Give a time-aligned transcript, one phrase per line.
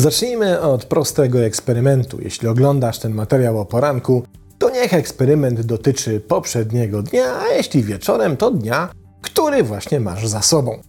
[0.00, 2.18] Zacznijmy od prostego eksperymentu.
[2.20, 4.22] Jeśli oglądasz ten materiał o poranku,
[4.58, 8.88] to niech eksperyment dotyczy poprzedniego dnia, a jeśli wieczorem, to dnia,
[9.20, 10.80] który właśnie masz za sobą.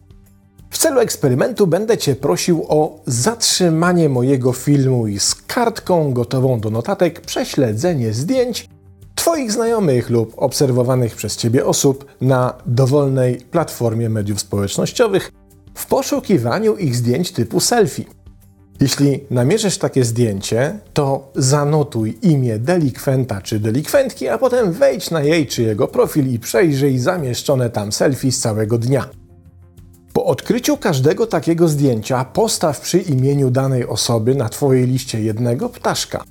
[0.70, 6.70] W celu eksperymentu będę Cię prosił o zatrzymanie mojego filmu i z kartką gotową do
[6.70, 8.70] notatek prześledzenie zdjęć
[9.22, 15.32] Twoich znajomych lub obserwowanych przez Ciebie osób na dowolnej platformie mediów społecznościowych
[15.76, 18.06] w poszukiwaniu ich zdjęć typu selfie.
[18.80, 25.48] Jeśli namierzysz takie zdjęcie, to zanotuj imię delikwenta czy delikwentki, a potem wejdź na jej
[25.48, 29.10] czy jego profil i przejrzyj zamieszczone tam selfie z całego dnia.
[30.14, 36.24] Po odkryciu każdego takiego zdjęcia postaw przy imieniu danej osoby na Twojej liście jednego ptaszka.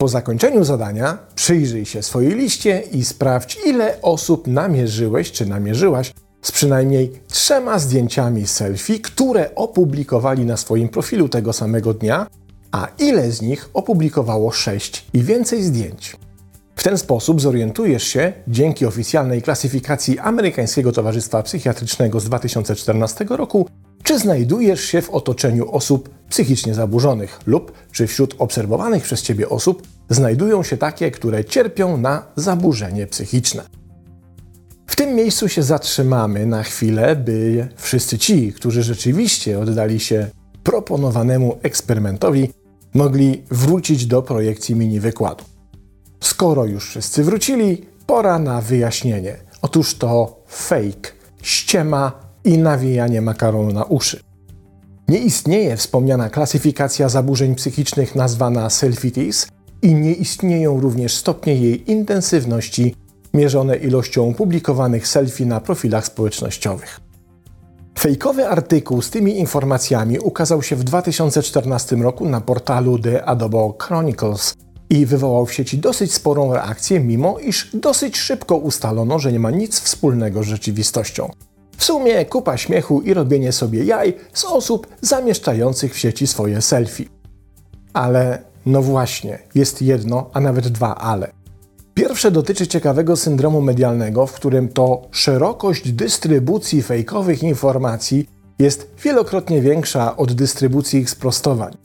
[0.00, 6.52] Po zakończeniu zadania przyjrzyj się swojej liście i sprawdź, ile osób namierzyłeś czy namierzyłaś z
[6.52, 12.26] przynajmniej trzema zdjęciami selfie, które opublikowali na swoim profilu tego samego dnia,
[12.72, 16.16] a ile z nich opublikowało sześć i więcej zdjęć.
[16.76, 23.68] W ten sposób zorientujesz się, dzięki oficjalnej klasyfikacji Amerykańskiego Towarzystwa Psychiatrycznego z 2014 roku,
[24.10, 29.82] czy znajdujesz się w otoczeniu osób psychicznie zaburzonych lub czy wśród obserwowanych przez Ciebie osób
[30.08, 33.62] znajdują się takie, które cierpią na zaburzenie psychiczne.
[34.86, 40.26] W tym miejscu się zatrzymamy na chwilę, by wszyscy ci, którzy rzeczywiście oddali się
[40.62, 42.52] proponowanemu eksperymentowi,
[42.94, 45.44] mogli wrócić do projekcji mini wykładu.
[46.20, 49.36] Skoro już wszyscy wrócili, pora na wyjaśnienie.
[49.62, 51.10] Otóż to fake,
[51.42, 54.20] ściema i nawijanie makaronu na uszy.
[55.08, 59.46] Nie istnieje wspomniana klasyfikacja zaburzeń psychicznych nazwana selfitis
[59.82, 62.94] i nie istnieją również stopnie jej intensywności
[63.34, 67.00] mierzone ilością publikowanych selfie na profilach społecznościowych.
[67.98, 74.54] Fejkowy artykuł z tymi informacjami ukazał się w 2014 roku na portalu The Adobe Chronicles
[74.90, 79.50] i wywołał w sieci dosyć sporą reakcję, mimo iż dosyć szybko ustalono, że nie ma
[79.50, 81.30] nic wspólnego z rzeczywistością.
[81.80, 87.04] W sumie kupa śmiechu i robienie sobie jaj z osób zamieszczających w sieci swoje selfie.
[87.92, 91.32] Ale no właśnie, jest jedno, a nawet dwa ale.
[91.94, 98.26] Pierwsze dotyczy ciekawego syndromu medialnego, w którym to szerokość dystrybucji fejkowych informacji
[98.58, 101.76] jest wielokrotnie większa od dystrybucji ich sprostowań.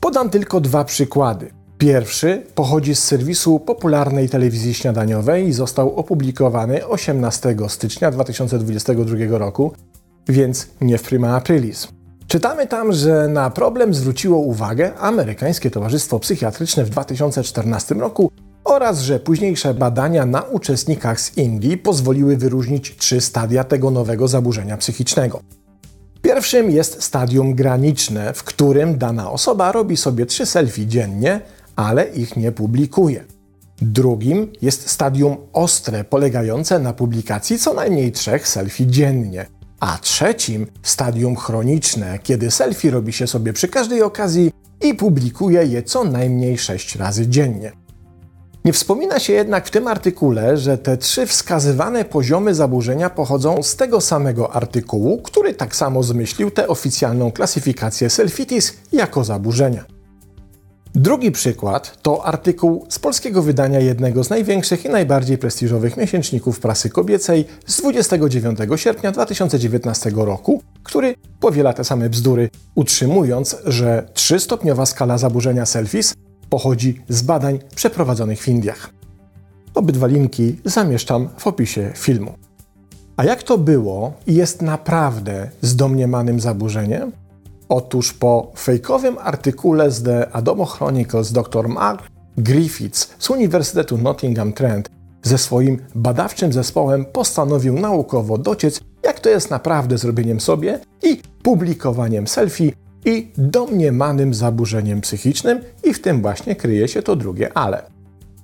[0.00, 1.50] Podam tylko dwa przykłady.
[1.80, 9.72] Pierwszy pochodzi z serwisu popularnej telewizji śniadaniowej i został opublikowany 18 stycznia 2022 roku,
[10.28, 11.88] więc nie w prima aprilis.
[12.26, 18.30] Czytamy tam, że na problem zwróciło uwagę Amerykańskie Towarzystwo Psychiatryczne w 2014 roku
[18.64, 24.76] oraz że późniejsze badania na uczestnikach z Indii pozwoliły wyróżnić trzy stadia tego nowego zaburzenia
[24.76, 25.40] psychicznego.
[26.22, 31.40] Pierwszym jest stadium graniczne, w którym dana osoba robi sobie trzy selfie dziennie,
[31.76, 33.24] ale ich nie publikuje.
[33.82, 39.46] Drugim jest stadium ostre, polegające na publikacji co najmniej trzech selfie dziennie.
[39.80, 45.82] A trzecim stadium chroniczne, kiedy selfie robi się sobie przy każdej okazji i publikuje je
[45.82, 47.72] co najmniej sześć razy dziennie.
[48.64, 53.76] Nie wspomina się jednak w tym artykule, że te trzy wskazywane poziomy zaburzenia pochodzą z
[53.76, 59.99] tego samego artykułu, który tak samo zmyślił tę oficjalną klasyfikację selfitis jako zaburzenia.
[60.94, 66.90] Drugi przykład to artykuł z polskiego wydania jednego z największych i najbardziej prestiżowych miesięczników prasy
[66.90, 75.18] kobiecej z 29 sierpnia 2019 roku, który powiela te same bzdury, utrzymując, że trzystopniowa skala
[75.18, 76.14] zaburzenia selfies
[76.48, 78.90] pochodzi z badań przeprowadzonych w Indiach.
[79.74, 82.34] Obydwa linki zamieszczam w opisie filmu.
[83.16, 87.12] A jak to było i jest naprawdę z domniemanym zaburzeniem?
[87.70, 92.02] Otóż po fejkowym artykule z The Adomo Chronicles dr Mark
[92.38, 94.90] Griffiths z Uniwersytetu Nottingham Trent
[95.22, 102.26] ze swoim badawczym zespołem postanowił naukowo dociec, jak to jest naprawdę zrobieniem sobie i publikowaniem
[102.26, 102.72] selfie
[103.04, 107.82] i domniemanym zaburzeniem psychicznym, i w tym właśnie kryje się to drugie ale.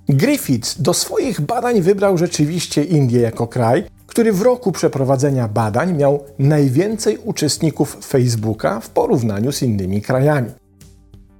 [0.09, 3.83] Griffiths do swoich badań wybrał rzeczywiście Indię jako kraj,
[4.17, 10.49] który w roku przeprowadzenia badań miał najwięcej uczestników Facebooka w porównaniu z innymi krajami.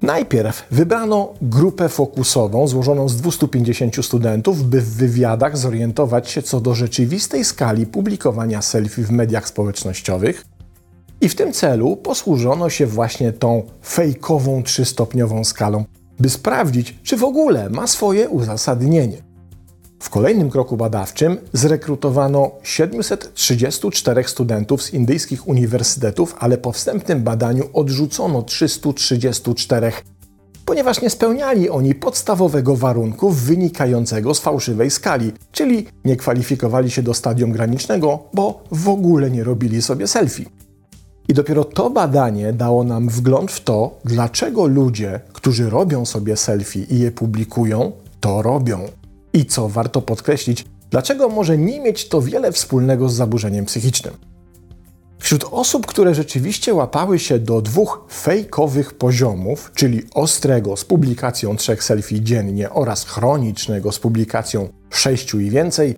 [0.01, 6.75] Najpierw wybrano grupę fokusową złożoną z 250 studentów, by w wywiadach zorientować się co do
[6.75, 10.43] rzeczywistej skali publikowania selfie w mediach społecznościowych–
[11.21, 15.85] i w tym celu posłużono się właśnie tą fejkową trzystopniową skalą,
[16.19, 19.26] by sprawdzić, czy w ogóle ma swoje uzasadnienie.
[19.99, 28.41] W kolejnym kroku badawczym zrekrutowano 734 studentów z indyjskich uniwersytetów, ale po wstępnym badaniu odrzucono
[28.41, 29.91] 334,
[30.65, 37.13] ponieważ nie spełniali oni podstawowego warunku wynikającego z fałszywej skali, czyli nie kwalifikowali się do
[37.13, 40.45] stadium granicznego, bo w ogóle nie robili sobie selfie.
[41.29, 46.83] I dopiero to badanie dało nam wgląd w to, dlaczego ludzie, którzy robią sobie selfie
[46.83, 48.79] i je publikują, to robią.
[49.37, 54.13] I co warto podkreślić, dlaczego może nie mieć to wiele wspólnego z zaburzeniem psychicznym.
[55.19, 61.83] Wśród osób, które rzeczywiście łapały się do dwóch fejkowych poziomów, czyli ostrego z publikacją trzech
[61.83, 65.95] selfie dziennie oraz chronicznego z publikacją sześciu i więcej,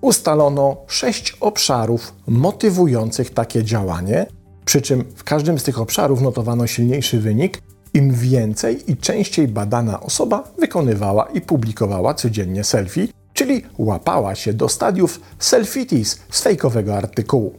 [0.00, 4.26] ustalono sześć obszarów motywujących takie działanie,
[4.64, 7.62] przy czym w każdym z tych obszarów notowano silniejszy wynik,
[7.94, 14.68] im więcej i częściej badana osoba wykonywała i publikowała codziennie selfie, czyli łapała się do
[14.68, 17.54] stadiów selfitis z fejkowego artykułu.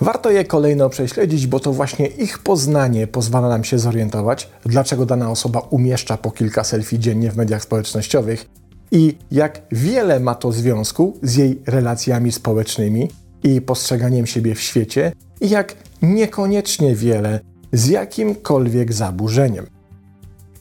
[0.00, 5.30] Warto je kolejno prześledzić, bo to właśnie ich poznanie pozwala nam się zorientować, dlaczego dana
[5.30, 8.46] osoba umieszcza po kilka selfie dziennie w mediach społecznościowych
[8.90, 13.10] i jak wiele ma to związku z jej relacjami społecznymi
[13.42, 17.40] i postrzeganiem siebie w świecie, i jak niekoniecznie wiele
[17.76, 19.66] z jakimkolwiek zaburzeniem.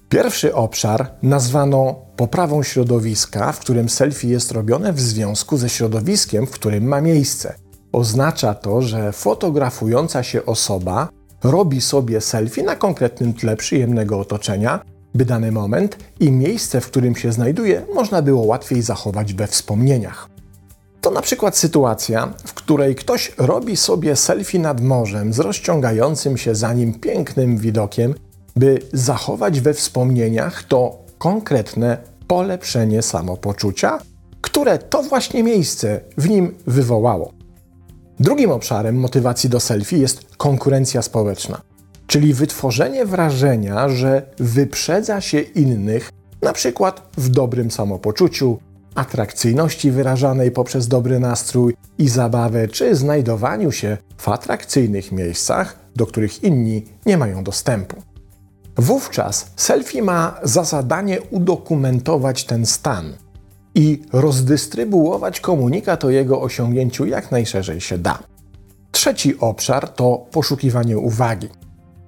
[0.09, 6.51] Pierwszy obszar nazwano poprawą środowiska, w którym selfie jest robione w związku ze środowiskiem, w
[6.51, 7.55] którym ma miejsce.
[7.91, 11.09] Oznacza to, że fotografująca się osoba
[11.43, 14.79] robi sobie selfie na konkretnym tle przyjemnego otoczenia,
[15.15, 20.34] by dany moment i miejsce, w którym się znajduje, można było łatwiej zachować we wspomnieniach.
[21.05, 26.55] To na przykład sytuacja, w której ktoś robi sobie selfie nad morzem z rozciągającym się
[26.55, 28.13] za nim pięknym widokiem,
[28.55, 31.97] by zachować we wspomnieniach to konkretne
[32.27, 33.99] polepszenie samopoczucia,
[34.41, 37.31] które to właśnie miejsce w nim wywołało.
[38.19, 41.61] Drugim obszarem motywacji do selfie jest konkurencja społeczna,
[42.07, 46.09] czyli wytworzenie wrażenia, że wyprzedza się innych,
[46.41, 48.59] na przykład w dobrym samopoczuciu,
[48.95, 56.43] atrakcyjności wyrażanej poprzez dobry nastrój i zabawę, czy znajdowaniu się w atrakcyjnych miejscach, do których
[56.43, 58.01] inni nie mają dostępu.
[58.77, 63.13] Wówczas selfie ma za zadanie udokumentować ten stan
[63.75, 68.19] i rozdystrybuować komunikat o jego osiągnięciu jak najszerzej się da.
[68.91, 71.49] Trzeci obszar to poszukiwanie uwagi.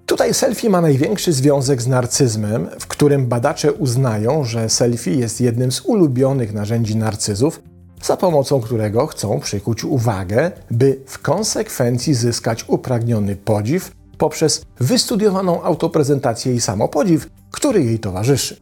[0.07, 5.71] Tutaj selfie ma największy związek z narcyzmem, w którym badacze uznają, że selfie jest jednym
[5.71, 7.61] z ulubionych narzędzi narcyzów,
[8.03, 16.53] za pomocą którego chcą przykuć uwagę, by w konsekwencji zyskać upragniony podziw poprzez wystudiowaną autoprezentację
[16.53, 18.57] i samopodziw, który jej towarzyszy.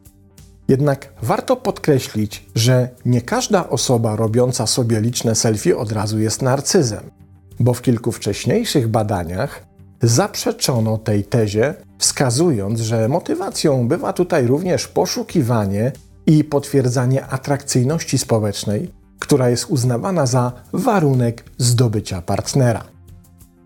[0.67, 7.11] Jednak warto podkreślić, że nie każda osoba robiąca sobie liczne selfie od razu jest narcyzem,
[7.59, 15.91] bo w kilku wcześniejszych badaniach zaprzeczono tej tezie, wskazując, że motywacją bywa tutaj również poszukiwanie
[16.25, 22.83] i potwierdzanie atrakcyjności społecznej, która jest uznawana za warunek zdobycia partnera.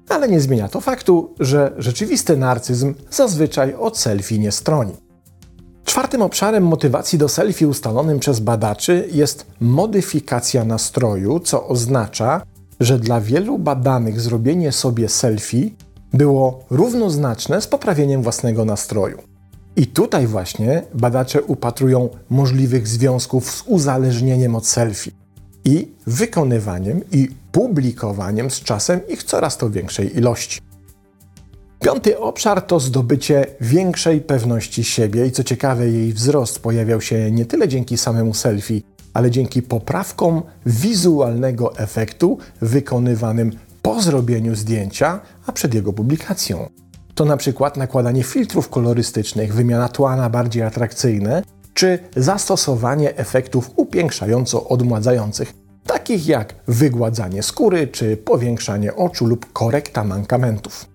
[0.09, 4.93] Ale nie zmienia to faktu, że rzeczywisty narcyzm zazwyczaj od selfie nie stroni.
[5.85, 12.41] Czwartym obszarem motywacji do selfie ustalonym przez badaczy jest modyfikacja nastroju, co oznacza,
[12.79, 15.69] że dla wielu badanych zrobienie sobie selfie
[16.13, 19.17] było równoznaczne z poprawieniem własnego nastroju.
[19.75, 25.11] I tutaj właśnie badacze upatrują możliwych związków z uzależnieniem od selfie
[25.65, 30.59] i wykonywaniem i publikowaniem z czasem ich coraz to większej ilości.
[31.81, 37.45] Piąty obszar to zdobycie większej pewności siebie i co ciekawe, jej wzrost pojawiał się nie
[37.45, 38.81] tyle dzięki samemu selfie,
[39.13, 43.51] ale dzięki poprawkom wizualnego efektu wykonywanym
[43.89, 46.69] po zrobieniu zdjęcia, a przed jego publikacją.
[47.15, 51.43] To na przykład nakładanie filtrów kolorystycznych, wymiana tła na bardziej atrakcyjne,
[51.73, 55.53] czy zastosowanie efektów upiększająco odmładzających,
[55.85, 60.85] takich jak wygładzanie skóry czy powiększanie oczu lub korekta mankamentów.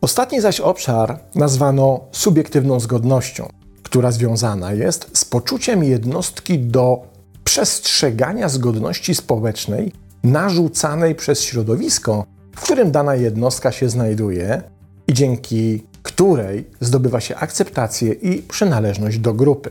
[0.00, 3.48] Ostatni zaś obszar nazwano subiektywną zgodnością,
[3.82, 7.06] która związana jest z poczuciem jednostki do
[7.44, 12.24] przestrzegania zgodności społecznej narzucanej przez środowisko,
[12.56, 14.62] w którym dana jednostka się znajduje
[15.06, 19.70] i dzięki której zdobywa się akceptację i przynależność do grupy.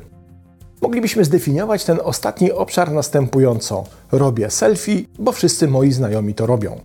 [0.82, 6.80] Moglibyśmy zdefiniować ten ostatni obszar następująco: robię selfie, bo wszyscy moi znajomi to robią.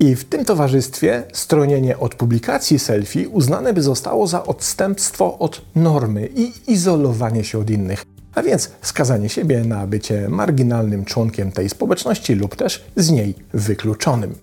[0.00, 6.28] I w tym towarzystwie stronienie od publikacji selfie uznane by zostało za odstępstwo od normy
[6.36, 12.34] i izolowanie się od innych, a więc skazanie siebie na bycie marginalnym członkiem tej społeczności
[12.34, 14.34] lub też z niej wykluczonym.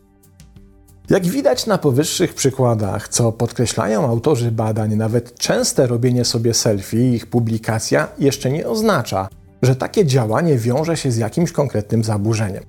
[1.09, 7.15] Jak widać na powyższych przykładach, co podkreślają autorzy badań, nawet częste robienie sobie selfie i
[7.15, 9.27] ich publikacja jeszcze nie oznacza,
[9.61, 12.63] że takie działanie wiąże się z jakimś konkretnym zaburzeniem.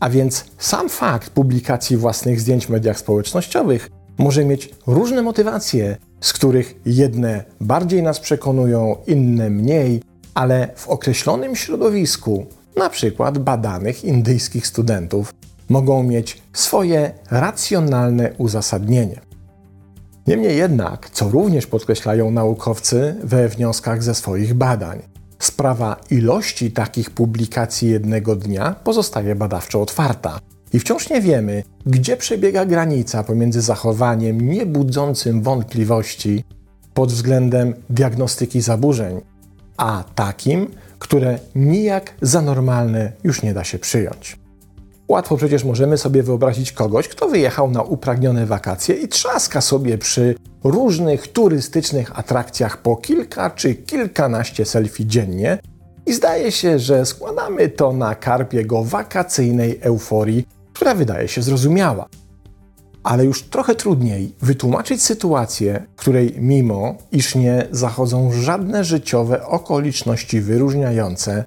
[0.00, 6.32] A więc sam fakt publikacji własnych zdjęć w mediach społecznościowych może mieć różne motywacje, z
[6.32, 10.02] których jedne bardziej nas przekonują, inne mniej,
[10.34, 12.46] ale w określonym środowisku,
[12.76, 15.34] na przykład badanych indyjskich studentów,
[15.68, 19.20] mogą mieć swoje racjonalne uzasadnienie.
[20.26, 25.02] Niemniej jednak, co również podkreślają naukowcy we wnioskach ze swoich badań,
[25.38, 30.38] sprawa ilości takich publikacji jednego dnia pozostaje badawczo otwarta.
[30.72, 36.44] I wciąż nie wiemy, gdzie przebiega granica pomiędzy zachowaniem niebudzącym wątpliwości
[36.94, 39.20] pod względem diagnostyki zaburzeń,
[39.76, 44.36] a takim, które nijak za normalne już nie da się przyjąć.
[45.08, 50.34] Łatwo przecież możemy sobie wyobrazić kogoś, kto wyjechał na upragnione wakacje i trzaska sobie przy
[50.64, 55.58] różnych turystycznych atrakcjach po kilka czy kilkanaście selfie dziennie
[56.06, 62.08] i zdaje się, że składamy to na karp jego wakacyjnej euforii, która wydaje się zrozumiała.
[63.02, 70.40] Ale już trochę trudniej wytłumaczyć sytuację, w której mimo iż nie zachodzą żadne życiowe okoliczności
[70.40, 71.44] wyróżniające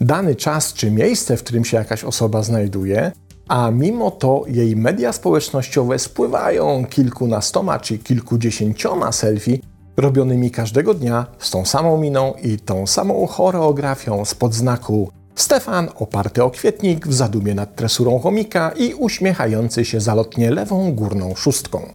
[0.00, 3.12] dany czas czy miejsce, w którym się jakaś osoba znajduje,
[3.48, 9.58] a mimo to jej media społecznościowe spływają kilkunastoma czy kilkudziesięcioma selfie
[9.96, 16.44] robionymi każdego dnia z tą samą miną i tą samą choreografią spod znaku Stefan oparty
[16.44, 21.92] o kwietnik w zadumie nad tresurą chomika i uśmiechający się zalotnie lewą górną szóstką.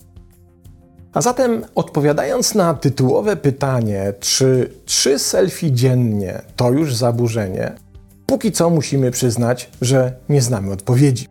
[1.13, 7.71] A zatem odpowiadając na tytułowe pytanie, czy trzy selfie dziennie to już zaburzenie,
[8.25, 11.27] póki co musimy przyznać, że nie znamy odpowiedzi.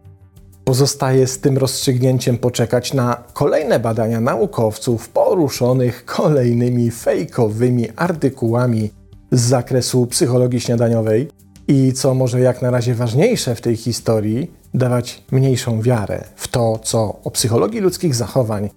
[0.65, 8.91] Pozostaje z tym rozstrzygnięciem poczekać na kolejne badania naukowców poruszonych kolejnymi fejkowymi artykułami
[9.33, 11.40] z zakresu psychologii śniadaniowej
[11.71, 16.79] i co może jak na razie ważniejsze w tej historii, dawać mniejszą wiarę w to,
[16.83, 18.71] co o psychologii ludzkich zachowań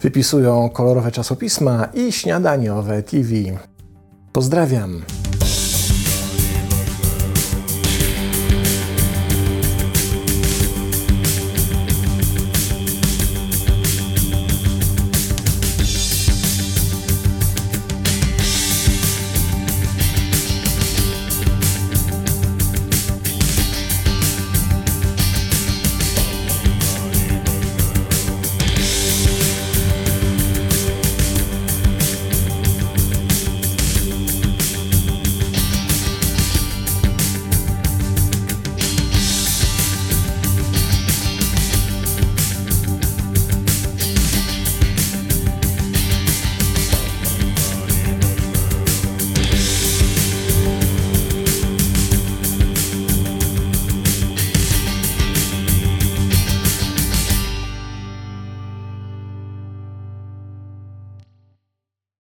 [0.00, 3.34] wypisują kolorowe czasopisma i śniadaniowe TV.
[4.32, 5.02] Pozdrawiam.